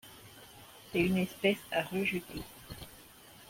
C'est 0.91 1.01
une 1.01 1.17
espèce 1.19 1.59
à 1.71 1.83
rejeter. 1.83 2.41